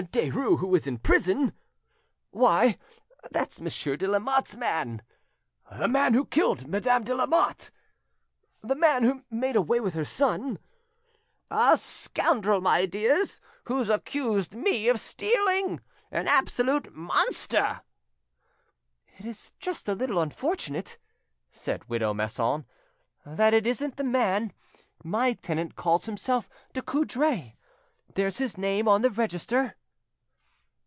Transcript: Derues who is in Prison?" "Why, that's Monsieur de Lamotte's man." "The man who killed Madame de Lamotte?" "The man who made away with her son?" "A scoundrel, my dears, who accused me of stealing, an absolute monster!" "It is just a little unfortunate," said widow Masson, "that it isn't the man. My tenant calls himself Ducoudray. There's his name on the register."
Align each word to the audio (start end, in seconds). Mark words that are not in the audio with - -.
Derues 0.11 0.57
who 0.57 0.73
is 0.73 0.87
in 0.87 0.97
Prison?" 0.97 1.53
"Why, 2.31 2.75
that's 3.29 3.61
Monsieur 3.61 3.95
de 3.95 4.07
Lamotte's 4.07 4.57
man." 4.57 5.03
"The 5.77 5.87
man 5.87 6.15
who 6.15 6.25
killed 6.25 6.67
Madame 6.67 7.03
de 7.03 7.13
Lamotte?" 7.13 7.69
"The 8.63 8.73
man 8.73 9.03
who 9.03 9.23
made 9.29 9.55
away 9.55 9.79
with 9.79 9.93
her 9.93 10.03
son?" 10.03 10.57
"A 11.51 11.77
scoundrel, 11.77 12.61
my 12.61 12.87
dears, 12.87 13.39
who 13.65 13.83
accused 13.91 14.55
me 14.55 14.87
of 14.89 14.99
stealing, 14.99 15.81
an 16.09 16.27
absolute 16.27 16.91
monster!" 16.95 17.81
"It 19.19 19.25
is 19.27 19.53
just 19.59 19.87
a 19.87 19.93
little 19.93 20.19
unfortunate," 20.19 20.97
said 21.51 21.85
widow 21.87 22.11
Masson, 22.11 22.65
"that 23.23 23.53
it 23.53 23.67
isn't 23.67 23.97
the 23.97 24.03
man. 24.03 24.51
My 25.03 25.33
tenant 25.33 25.75
calls 25.75 26.07
himself 26.07 26.49
Ducoudray. 26.73 27.55
There's 28.15 28.39
his 28.39 28.57
name 28.57 28.87
on 28.87 29.03
the 29.03 29.11
register." 29.11 29.75